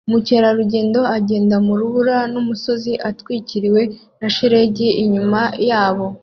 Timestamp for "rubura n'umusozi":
1.79-2.91